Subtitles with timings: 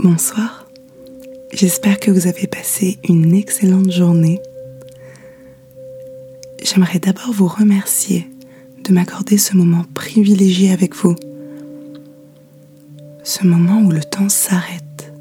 [0.00, 0.64] Bonsoir,
[1.52, 4.40] j'espère que vous avez passé une excellente journée.
[6.62, 8.28] J'aimerais d'abord vous remercier
[8.84, 11.16] de m'accorder ce moment privilégié avec vous.
[13.24, 15.12] Ce moment où le temps s'arrête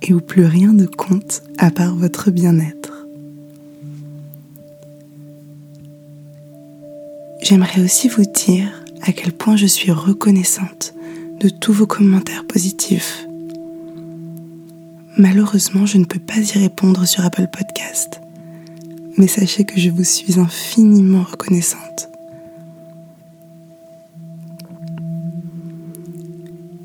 [0.00, 3.06] et où plus rien ne compte à part votre bien-être.
[7.42, 10.94] J'aimerais aussi vous dire à quel point je suis reconnaissante
[11.38, 13.25] de tous vos commentaires positifs.
[15.18, 18.20] Malheureusement, je ne peux pas y répondre sur Apple Podcast,
[19.16, 22.10] mais sachez que je vous suis infiniment reconnaissante.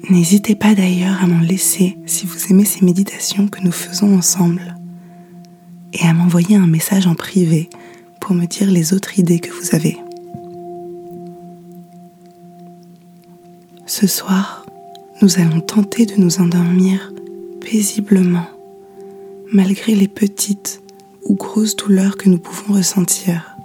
[0.09, 4.77] N'hésitez pas d'ailleurs à m'en laisser si vous aimez ces méditations que nous faisons ensemble
[5.91, 7.70] et à m'envoyer un message en privé
[8.22, 9.98] pour me dire les autres idées que vous avez.
[13.86, 14.66] Ce soir,
[15.22, 17.11] nous allons tenter de nous endormir
[17.62, 18.48] paisiblement,
[19.54, 20.81] malgré les petites
[21.23, 23.56] ou grosses douleurs que nous pouvons ressentir.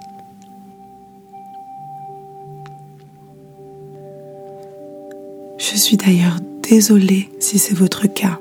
[5.57, 8.39] Je suis d'ailleurs désolée si c'est votre cas.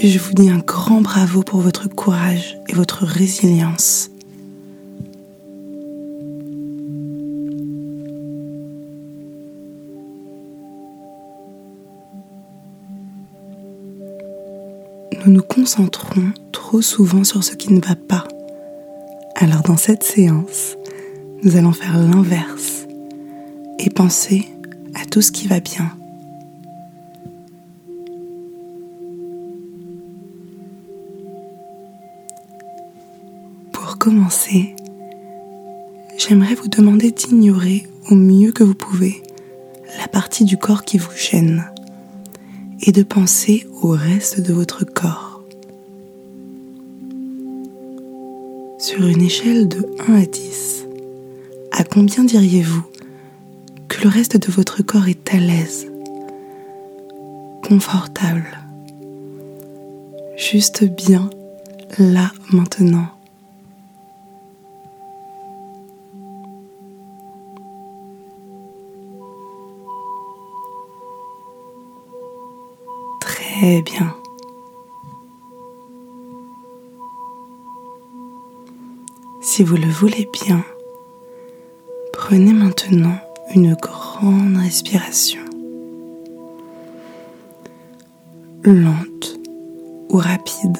[0.00, 4.11] Je vous dis un grand bravo pour votre courage et votre résilience.
[15.24, 18.26] Nous nous concentrons trop souvent sur ce qui ne va pas.
[19.36, 20.76] Alors dans cette séance,
[21.42, 22.86] nous allons faire l'inverse
[23.78, 24.48] et penser
[24.94, 25.90] à tout ce qui va bien.
[33.72, 34.74] Pour commencer,
[36.18, 39.22] j'aimerais vous demander d'ignorer au mieux que vous pouvez
[40.00, 41.71] la partie du corps qui vous gêne
[42.82, 45.42] et de penser au reste de votre corps.
[48.78, 50.86] Sur une échelle de 1 à 10,
[51.70, 52.82] à combien diriez-vous
[53.88, 55.86] que le reste de votre corps est à l'aise,
[57.62, 58.58] confortable,
[60.36, 61.30] juste bien
[61.98, 63.06] là maintenant?
[73.62, 74.12] Très bien.
[79.40, 80.64] Si vous le voulez bien,
[82.12, 83.14] prenez maintenant
[83.54, 85.42] une grande respiration.
[88.64, 89.38] Lente
[90.08, 90.78] ou rapide.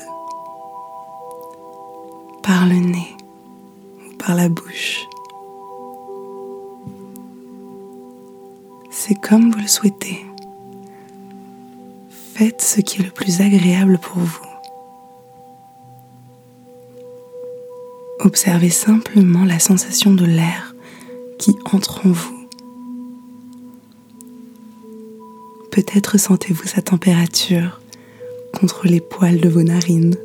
[2.43, 3.17] Par le nez
[4.09, 5.07] ou par la bouche.
[8.91, 10.32] C'est comme vous le souhaitez.
[12.43, 14.43] Faites ce qui est le plus agréable pour vous.
[18.19, 20.75] Observez simplement la sensation de l'air
[21.39, 22.49] qui entre en vous.
[25.71, 27.81] Peut-être sentez-vous sa température
[28.59, 30.17] contre les poils de vos narines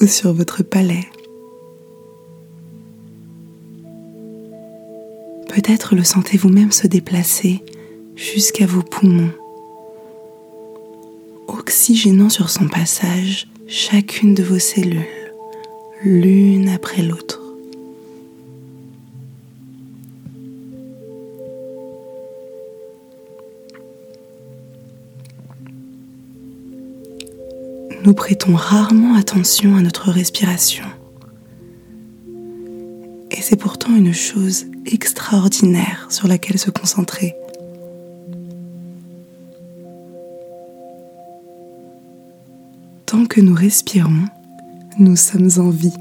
[0.00, 1.04] ou sur votre palais.
[5.54, 7.62] Peut-être le sentez-vous même se déplacer
[8.16, 9.32] jusqu'à vos poumons
[11.68, 15.04] oxygénant sur son passage chacune de vos cellules,
[16.02, 17.42] l'une après l'autre.
[28.02, 30.86] Nous prêtons rarement attention à notre respiration.
[33.30, 37.34] Et c'est pourtant une chose extraordinaire sur laquelle se concentrer.
[43.40, 44.24] Nous respirons,
[44.98, 45.96] nous sommes en vie.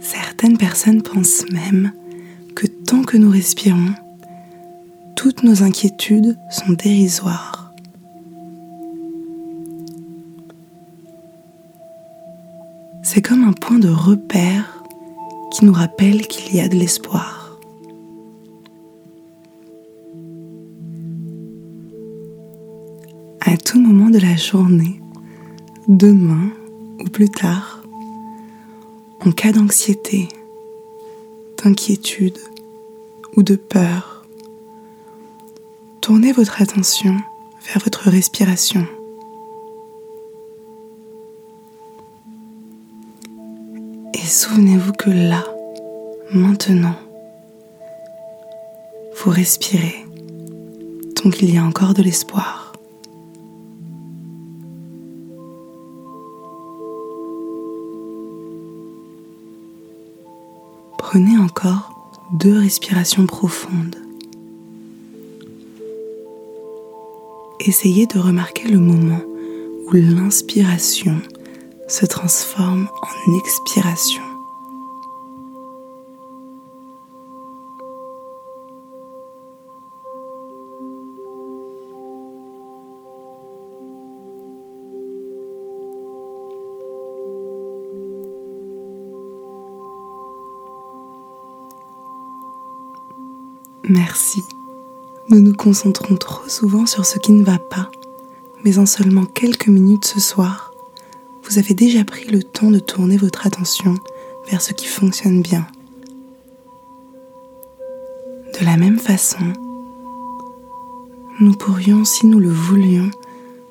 [0.00, 1.92] Certaines personnes pensent même
[2.54, 3.94] que tant que nous respirons,
[5.16, 7.72] toutes nos inquiétudes sont dérisoires.
[13.02, 14.82] C'est comme un point de repère
[15.52, 17.43] qui nous rappelle qu'il y a de l'espoir.
[24.36, 25.00] Journée,
[25.88, 26.50] demain
[27.00, 27.82] ou plus tard,
[29.24, 30.28] en cas d'anxiété,
[31.62, 32.38] d'inquiétude
[33.36, 34.24] ou de peur,
[36.00, 37.16] tournez votre attention
[37.66, 38.86] vers votre respiration.
[44.12, 45.44] Et souvenez-vous que là,
[46.32, 46.96] maintenant,
[49.16, 50.04] vous respirez
[51.22, 52.63] Donc il y a encore de l'espoir.
[61.14, 61.92] Prenez encore
[62.32, 63.94] deux respirations profondes.
[67.60, 69.20] Essayez de remarquer le moment
[69.86, 71.22] où l'inspiration
[71.86, 74.33] se transforme en expiration.
[93.88, 94.42] Merci.
[95.28, 97.90] Nous nous concentrons trop souvent sur ce qui ne va pas,
[98.64, 100.72] mais en seulement quelques minutes ce soir,
[101.42, 103.94] vous avez déjà pris le temps de tourner votre attention
[104.50, 105.66] vers ce qui fonctionne bien.
[108.58, 109.52] De la même façon,
[111.40, 113.10] nous pourrions, si nous le voulions,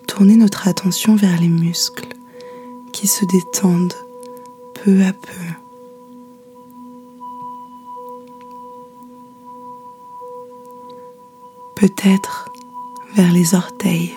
[0.08, 2.10] tourner notre attention vers les muscles
[2.92, 3.96] qui se détendent
[4.76, 5.43] peu à peu.
[11.84, 12.50] Peut-être
[13.14, 14.14] vers les orteils,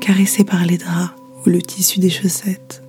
[0.00, 1.12] caressés par les draps
[1.46, 2.82] ou le tissu des chaussettes.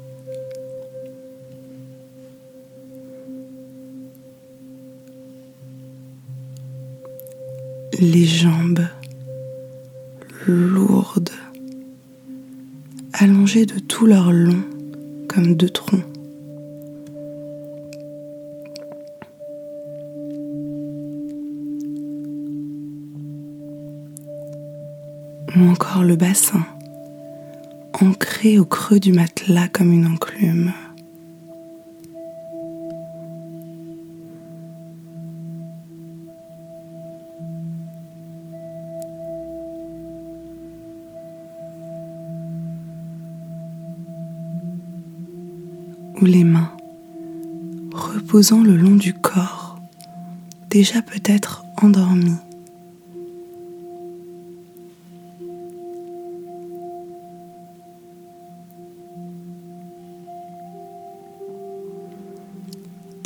[7.99, 8.87] Les jambes
[10.47, 11.29] lourdes,
[13.13, 14.63] allongées de tout leur long
[15.27, 16.08] comme deux troncs.
[26.03, 26.65] Le bassin,
[28.01, 30.73] ancré au creux du matelas comme une enclume.
[46.21, 46.71] Ou les mains
[47.93, 49.79] reposant le long du corps,
[50.69, 52.48] déjà peut-être endormies.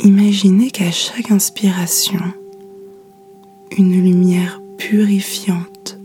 [0.04, 2.20] Imaginez qu'à chaque inspiration,
[3.78, 5.98] une lumière purifiante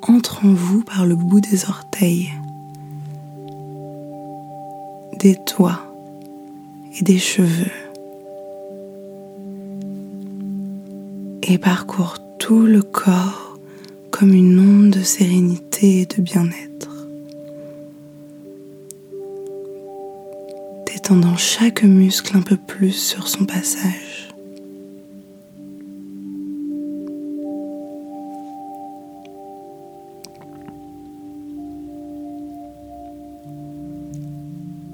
[0.00, 2.30] entre en vous par le bout des orteils,
[5.18, 5.92] des doigts
[6.96, 7.72] et des cheveux
[11.42, 13.58] et parcourt tout le corps
[14.12, 16.95] comme une onde de sérénité et de bien-être.
[21.06, 24.28] Tendant chaque muscle un peu plus sur son passage.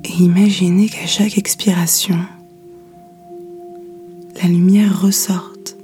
[0.05, 2.19] Et imaginez qu'à chaque expiration,
[4.43, 5.79] la lumière ressorte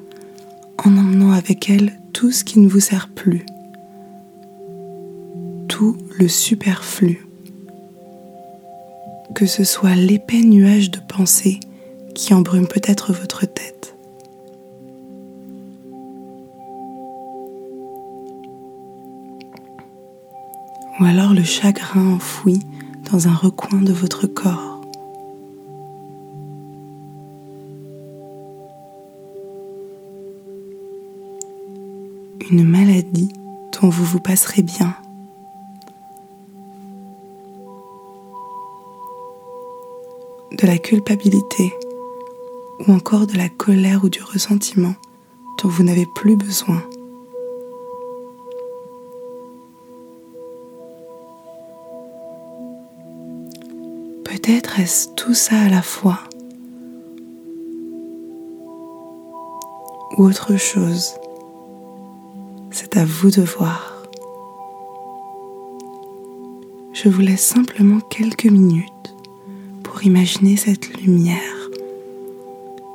[0.84, 3.46] en emmenant avec elle tout ce qui ne vous sert plus,
[5.68, 7.27] tout le superflu
[9.38, 11.60] que ce soit l'épais nuage de pensée
[12.12, 13.96] qui embrume peut-être votre tête.
[20.98, 22.58] Ou alors le chagrin enfoui
[23.12, 24.80] dans un recoin de votre corps.
[32.50, 33.28] Une maladie
[33.80, 34.96] dont vous vous passerez bien
[40.60, 41.72] de la culpabilité
[42.80, 44.94] ou encore de la colère ou du ressentiment
[45.62, 46.82] dont vous n'avez plus besoin.
[54.24, 56.18] Peut-être est-ce tout ça à la fois
[60.16, 61.14] ou autre chose.
[62.70, 64.02] C'est à vous de voir.
[66.92, 69.14] Je vous laisse simplement quelques minutes
[70.04, 71.70] imaginer cette lumière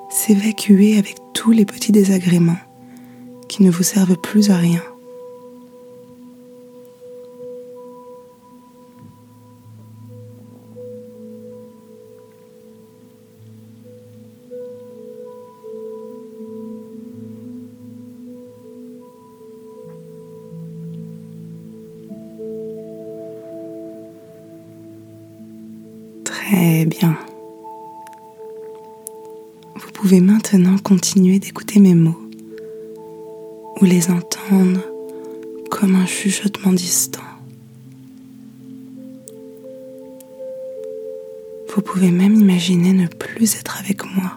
[0.09, 2.59] s'évacuer avec tous les petits désagréments
[3.49, 4.81] qui ne vous servent plus à rien.
[30.93, 32.21] Continuer d'écouter mes mots,
[33.81, 34.79] ou les entendre
[35.71, 37.29] comme un chuchotement distant.
[41.73, 44.33] Vous pouvez même imaginer ne plus être avec moi.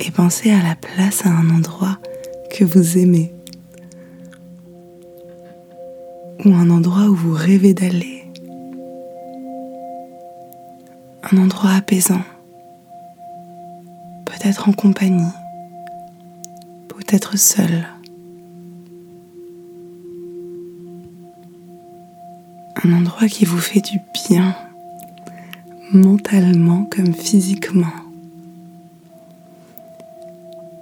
[0.00, 1.98] Et pensez à la place à un endroit
[2.54, 3.32] que vous aimez.
[6.44, 8.11] Ou un endroit où vous rêvez d'aller.
[11.32, 12.22] Un endroit apaisant.
[14.26, 15.32] Peut-être en compagnie.
[16.88, 17.86] Peut-être seul.
[22.84, 24.56] un endroit qui vous fait du bien,
[25.92, 27.92] mentalement comme physiquement,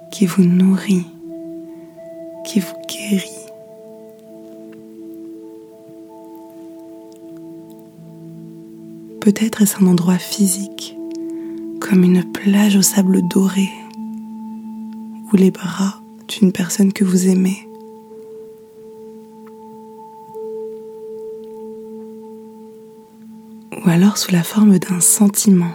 [0.09, 1.05] qui vous nourrit,
[2.43, 2.73] qui vous
[9.21, 10.97] Peut-être est-ce un endroit physique,
[11.79, 13.69] comme une plage au sable doré,
[15.31, 17.67] ou les bras d'une personne que vous aimez.
[23.85, 25.73] ou alors sous la forme d'un sentiment,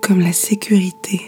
[0.00, 1.20] comme la sécurité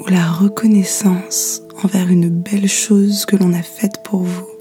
[0.00, 4.53] ou la reconnaissance envers une belle chose que l'on a faite pour vous.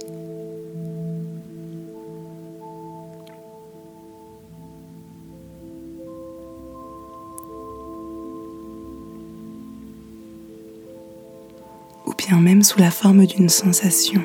[12.63, 14.22] Sous la forme d'une sensation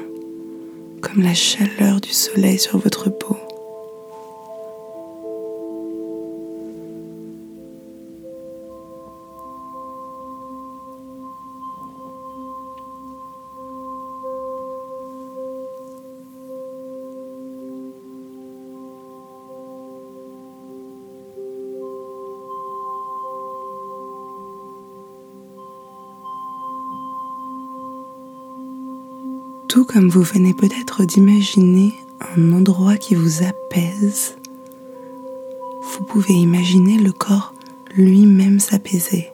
[1.01, 3.37] comme la chaleur du soleil sur votre peau.
[29.69, 31.93] Tout comme vous venez peut-être d'imaginer
[32.37, 34.35] un endroit qui vous apaise,
[35.83, 37.53] vous pouvez imaginer le corps
[37.95, 39.29] lui-même s'apaiser.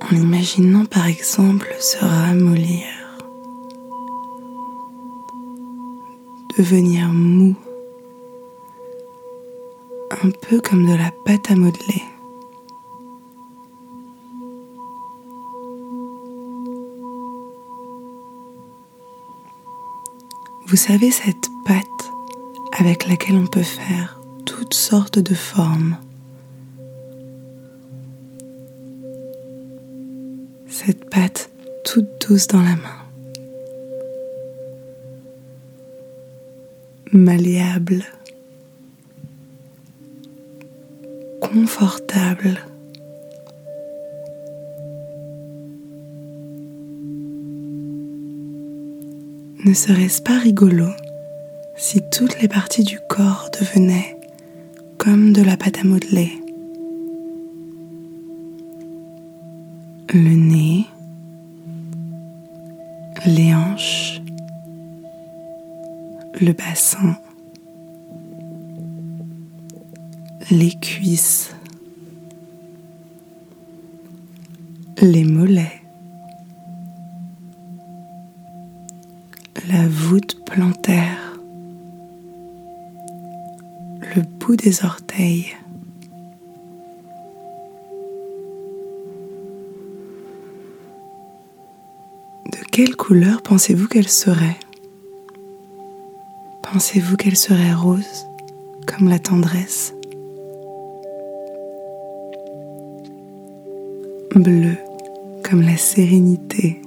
[0.00, 2.86] En imaginant par exemple se ramollir,
[6.56, 7.56] devenir mou,
[10.22, 12.09] un peu comme de la pâte à modeler.
[20.70, 22.12] Vous savez cette pâte
[22.78, 25.96] avec laquelle on peut faire toutes sortes de formes.
[30.68, 31.50] Cette pâte
[31.84, 33.02] toute douce dans la main.
[37.10, 38.04] Malléable.
[41.40, 42.60] Confortable.
[49.62, 50.86] Ne serait-ce pas rigolo
[51.76, 54.16] si toutes les parties du corps devenaient
[54.96, 56.32] comme de la pâte à modeler?
[60.14, 60.86] Le nez,
[63.26, 64.22] les hanches,
[66.40, 67.18] le bassin,
[70.50, 71.54] les cuisses,
[75.02, 75.79] les mollets,
[84.62, 85.56] des orteils.
[92.52, 94.58] De quelle couleur pensez-vous qu'elle serait?
[96.62, 98.26] Pensez-vous qu'elle serait rose,
[98.86, 99.94] comme la tendresse?
[104.34, 104.76] Bleu,
[105.42, 106.82] comme la sérénité?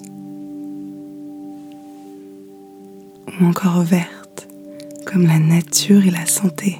[3.27, 4.48] Ou encore verte,
[5.06, 6.77] comme la nature et la santé?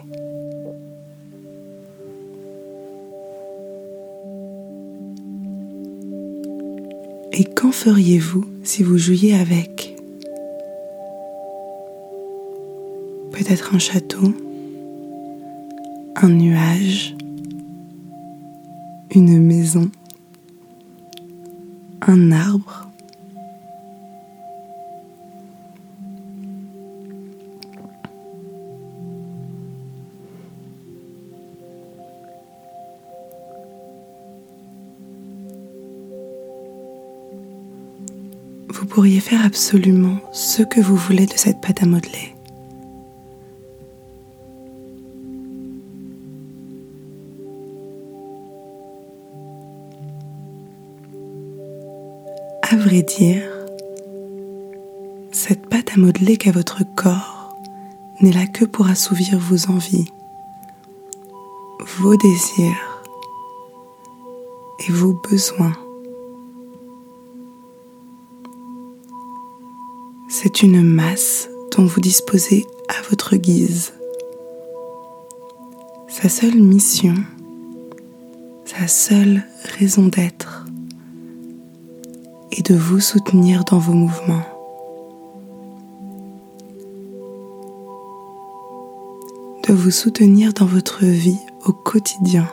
[7.36, 9.96] Et qu'en feriez-vous si vous jouiez avec?
[13.32, 14.36] Peut-être un château,
[16.16, 17.16] un nuage,
[19.16, 19.90] une maison,
[22.02, 22.92] un arbre,
[38.94, 42.36] Vous pourriez faire absolument ce que vous voulez de cette pâte à modeler.
[52.62, 53.42] À vrai dire,
[55.32, 57.58] cette pâte à modeler qu'à votre corps
[58.22, 60.12] n'est là que pour assouvir vos envies,
[61.98, 63.02] vos désirs
[64.88, 65.83] et vos besoins.
[70.36, 71.48] C'est une masse
[71.78, 73.94] dont vous disposez à votre guise.
[76.08, 77.14] Sa seule mission,
[78.66, 79.44] sa seule
[79.78, 80.66] raison d'être
[82.52, 84.42] est de vous soutenir dans vos mouvements.
[89.68, 91.38] De vous soutenir dans votre vie
[91.68, 92.50] au quotidien.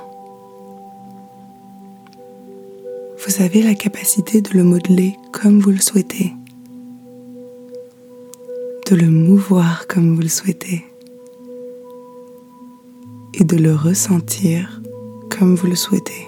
[3.26, 6.34] Vous avez la capacité de le modeler comme vous le souhaitez
[8.90, 10.84] de le mouvoir comme vous le souhaitez
[13.34, 14.82] et de le ressentir
[15.30, 16.26] comme vous le souhaitez.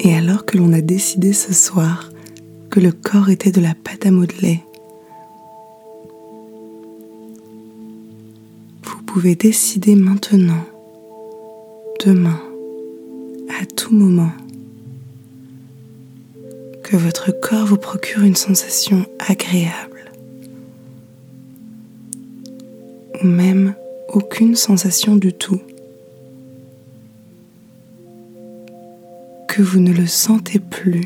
[0.00, 2.10] Et alors que l'on a décidé ce soir
[2.68, 4.60] que le corps était de la pâte à modeler,
[8.82, 10.62] vous pouvez décider maintenant
[12.04, 12.40] demain,
[13.60, 14.30] à tout moment,
[16.84, 20.12] que votre corps vous procure une sensation agréable,
[23.22, 23.74] ou même
[24.08, 25.60] aucune sensation du tout,
[29.48, 31.04] que vous ne le sentez plus.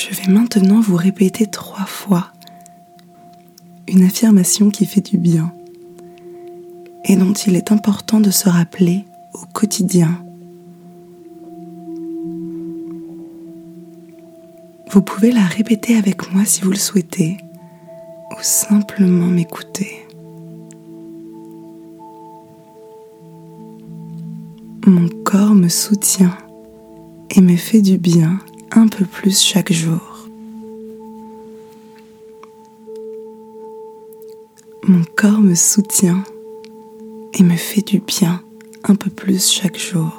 [0.00, 2.32] Je vais maintenant vous répéter trois fois
[3.86, 5.52] une affirmation qui fait du bien
[7.04, 10.24] et dont il est important de se rappeler au quotidien.
[14.90, 17.36] Vous pouvez la répéter avec moi si vous le souhaitez
[18.30, 20.06] ou simplement m'écouter.
[24.86, 26.38] Mon corps me soutient
[27.36, 28.38] et me fait du bien
[28.72, 30.28] un peu plus chaque jour.
[34.84, 36.22] Mon corps me soutient
[37.34, 38.42] et me fait du bien
[38.84, 40.12] un peu plus chaque jour.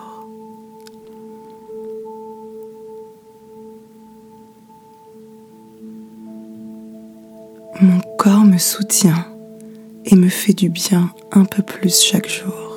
[7.82, 9.26] Mon corps me soutient
[10.06, 12.71] et me fait du bien un peu plus chaque jour.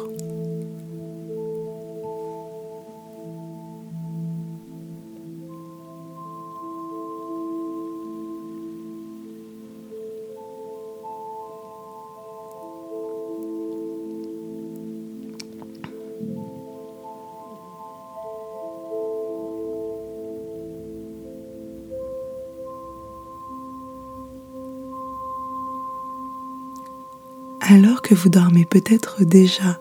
[28.14, 29.81] Vous dormez peut-être déjà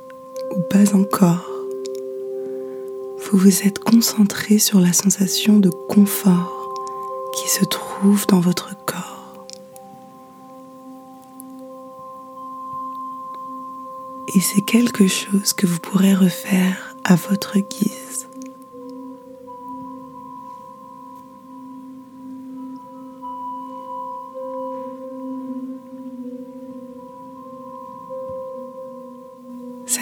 [0.55, 1.49] ou pas encore,
[3.25, 6.73] vous vous êtes concentré sur la sensation de confort
[7.35, 9.45] qui se trouve dans votre corps.
[14.35, 18.02] Et c'est quelque chose que vous pourrez refaire à votre guise.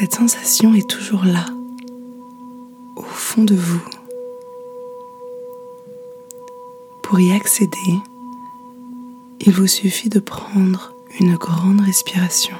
[0.02, 1.46] Cette sensation est toujours là,
[2.96, 3.84] au fond de vous.
[7.04, 8.00] Pour y accéder,
[9.42, 12.56] il vous suffit de prendre une grande respiration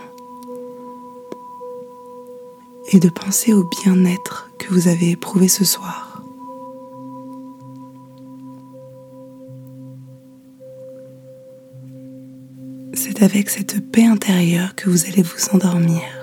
[2.92, 6.22] et de penser au bien-être que vous avez éprouvé ce soir.
[12.94, 16.21] C'est avec cette paix intérieure que vous allez vous endormir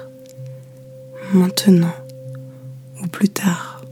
[1.32, 1.94] maintenant
[3.02, 3.82] ou plus tard.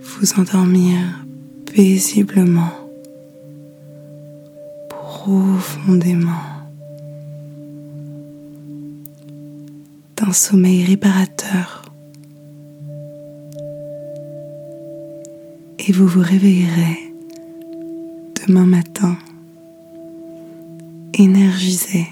[0.00, 0.98] Vous endormir
[1.66, 2.72] paisiblement,
[4.88, 6.32] profondément,
[10.16, 11.84] d'un sommeil réparateur.
[15.78, 16.98] Et vous vous réveillerez
[18.46, 19.16] demain matin
[21.14, 22.06] énergisé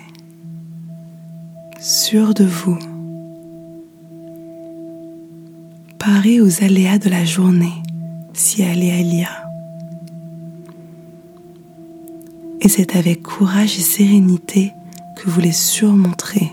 [1.86, 2.78] sûr de vous,
[5.98, 7.80] paré aux aléas de la journée,
[8.32, 9.48] si aléa il y a.
[12.60, 14.72] Et c'est avec courage et sérénité
[15.16, 16.50] que vous les surmonterez.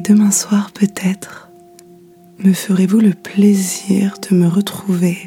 [0.00, 1.50] demain soir peut-être,
[2.38, 5.18] me ferez-vous le plaisir de me retrouver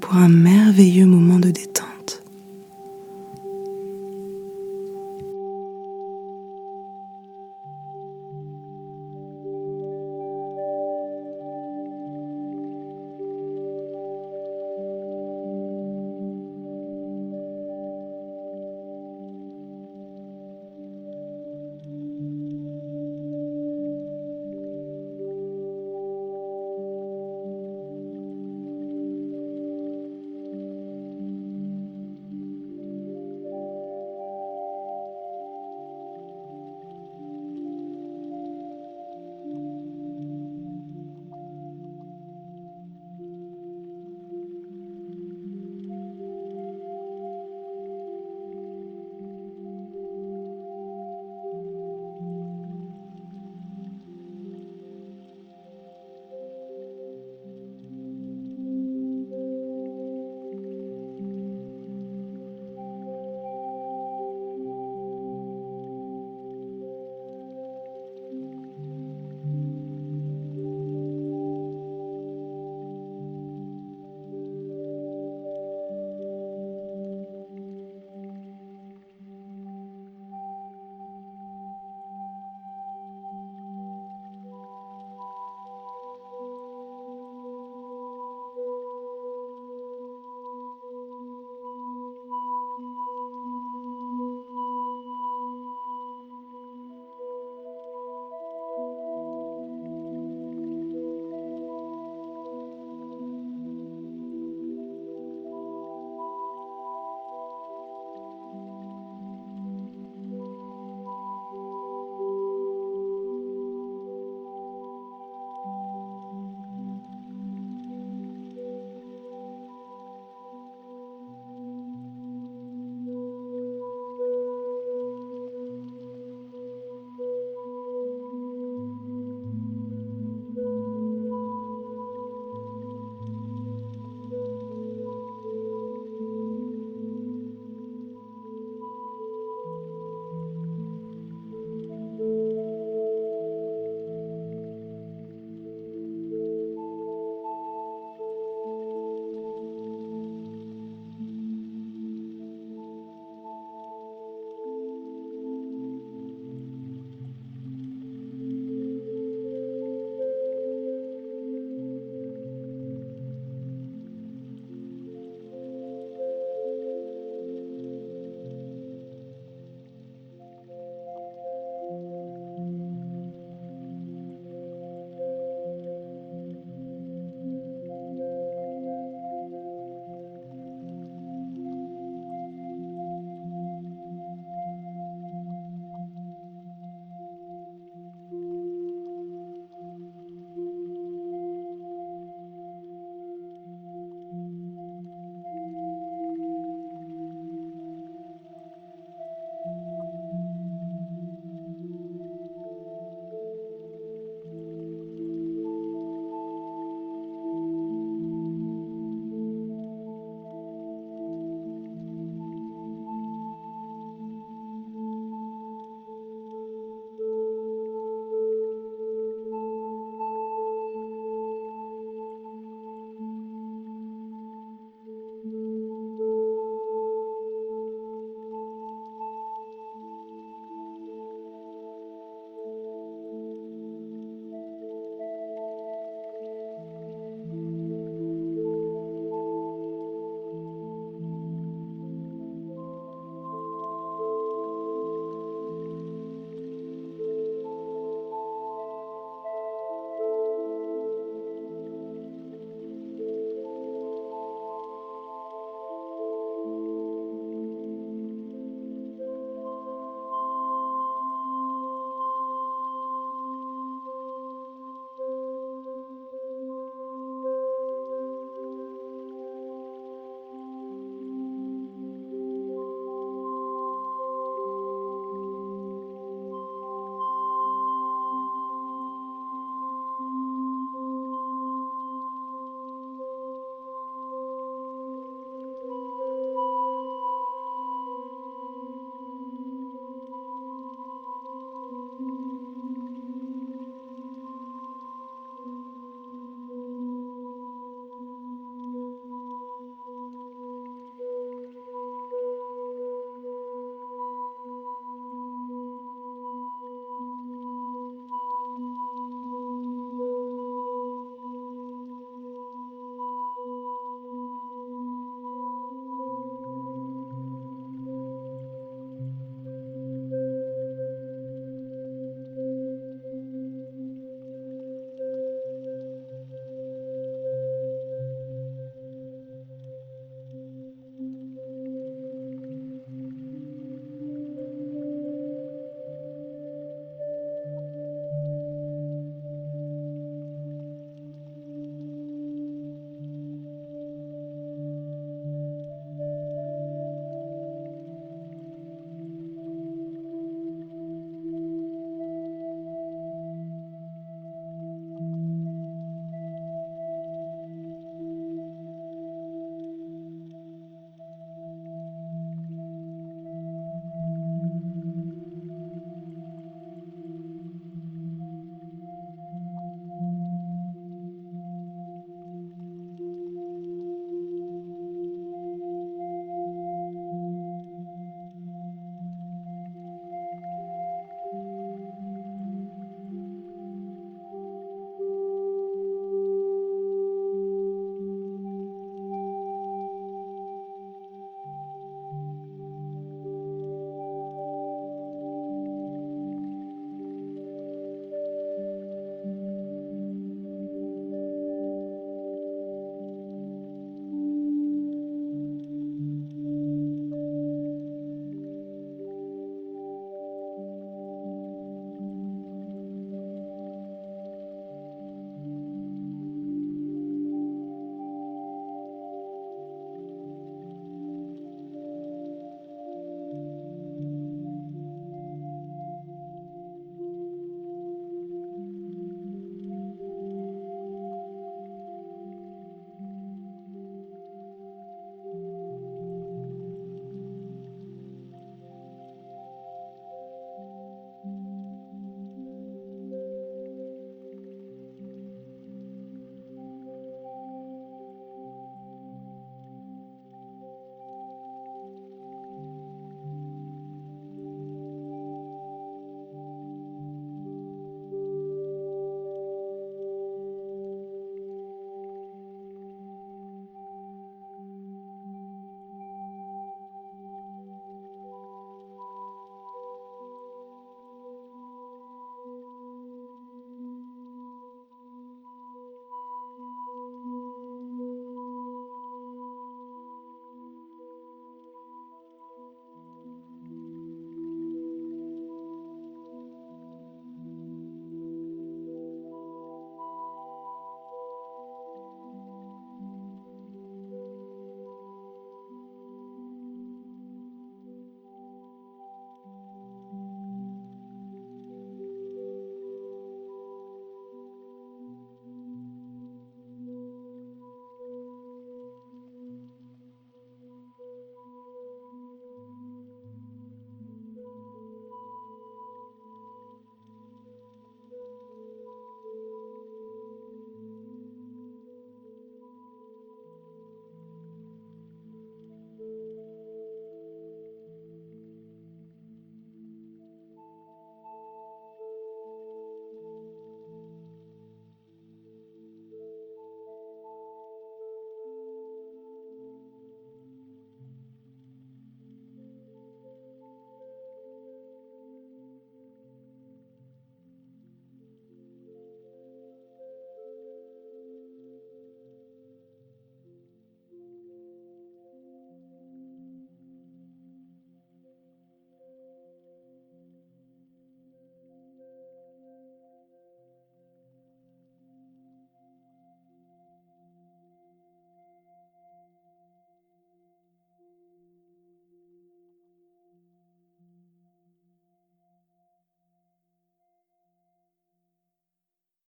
[0.00, 1.71] pour un merveilleux moment de détente